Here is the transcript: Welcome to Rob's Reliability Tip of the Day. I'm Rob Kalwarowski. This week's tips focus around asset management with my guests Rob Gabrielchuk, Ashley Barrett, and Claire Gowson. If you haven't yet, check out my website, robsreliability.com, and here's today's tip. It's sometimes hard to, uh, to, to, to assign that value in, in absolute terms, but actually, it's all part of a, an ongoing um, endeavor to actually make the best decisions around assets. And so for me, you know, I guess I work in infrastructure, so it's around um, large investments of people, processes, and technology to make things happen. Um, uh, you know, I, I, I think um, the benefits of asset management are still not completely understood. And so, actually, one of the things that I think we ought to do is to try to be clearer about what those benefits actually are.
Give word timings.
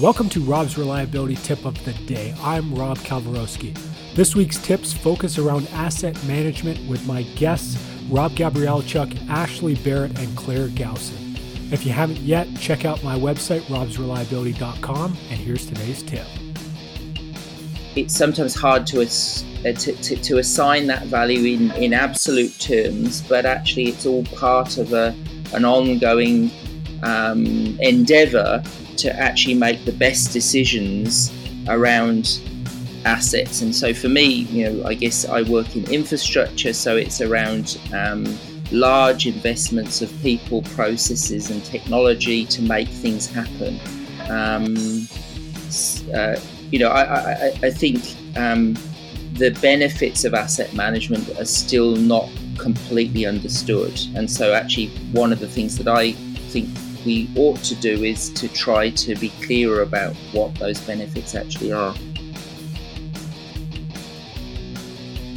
Welcome 0.00 0.28
to 0.28 0.40
Rob's 0.40 0.78
Reliability 0.78 1.34
Tip 1.34 1.64
of 1.64 1.84
the 1.84 1.92
Day. 1.92 2.32
I'm 2.40 2.72
Rob 2.72 2.98
Kalwarowski. 2.98 3.76
This 4.14 4.36
week's 4.36 4.56
tips 4.58 4.92
focus 4.92 5.38
around 5.38 5.66
asset 5.72 6.14
management 6.24 6.88
with 6.88 7.04
my 7.04 7.22
guests 7.34 7.76
Rob 8.08 8.30
Gabrielchuk, 8.32 9.28
Ashley 9.28 9.74
Barrett, 9.74 10.16
and 10.20 10.36
Claire 10.36 10.68
Gowson. 10.68 11.36
If 11.72 11.84
you 11.84 11.90
haven't 11.90 12.20
yet, 12.20 12.46
check 12.60 12.84
out 12.84 13.02
my 13.02 13.18
website, 13.18 13.62
robsreliability.com, 13.62 15.16
and 15.30 15.40
here's 15.40 15.66
today's 15.66 16.04
tip. 16.04 16.26
It's 17.96 18.14
sometimes 18.14 18.54
hard 18.54 18.86
to, 18.88 19.00
uh, 19.00 19.04
to, 19.04 19.72
to, 19.72 20.16
to 20.16 20.38
assign 20.38 20.86
that 20.86 21.06
value 21.06 21.56
in, 21.56 21.72
in 21.72 21.92
absolute 21.92 22.56
terms, 22.60 23.22
but 23.22 23.44
actually, 23.44 23.88
it's 23.88 24.06
all 24.06 24.22
part 24.26 24.78
of 24.78 24.92
a, 24.92 25.12
an 25.54 25.64
ongoing 25.64 26.52
um, 27.02 27.76
endeavor 27.80 28.62
to 28.98 29.14
actually 29.18 29.54
make 29.54 29.84
the 29.84 29.92
best 29.92 30.32
decisions 30.32 31.32
around 31.68 32.40
assets. 33.04 33.62
And 33.62 33.74
so 33.74 33.94
for 33.94 34.08
me, 34.08 34.24
you 34.24 34.70
know, 34.70 34.86
I 34.86 34.94
guess 34.94 35.24
I 35.24 35.42
work 35.42 35.76
in 35.76 35.90
infrastructure, 35.90 36.72
so 36.72 36.96
it's 36.96 37.20
around 37.20 37.78
um, 37.94 38.24
large 38.70 39.26
investments 39.26 40.02
of 40.02 40.12
people, 40.22 40.62
processes, 40.62 41.50
and 41.50 41.64
technology 41.64 42.44
to 42.46 42.62
make 42.62 42.88
things 42.88 43.26
happen. 43.26 43.80
Um, 44.28 45.08
uh, 46.14 46.36
you 46.70 46.78
know, 46.78 46.88
I, 46.88 47.02
I, 47.02 47.58
I 47.62 47.70
think 47.70 48.16
um, 48.36 48.76
the 49.34 49.50
benefits 49.62 50.24
of 50.24 50.34
asset 50.34 50.74
management 50.74 51.28
are 51.38 51.44
still 51.44 51.96
not 51.96 52.28
completely 52.58 53.24
understood. 53.24 53.98
And 54.14 54.30
so, 54.30 54.52
actually, 54.52 54.88
one 55.12 55.32
of 55.32 55.38
the 55.38 55.48
things 55.48 55.78
that 55.78 55.88
I 55.88 56.12
think 56.52 56.68
we 57.04 57.30
ought 57.36 57.58
to 57.64 57.74
do 57.74 58.04
is 58.04 58.30
to 58.30 58.48
try 58.48 58.90
to 58.90 59.14
be 59.16 59.30
clearer 59.42 59.82
about 59.82 60.14
what 60.32 60.54
those 60.56 60.80
benefits 60.80 61.34
actually 61.34 61.72
are. 61.72 61.94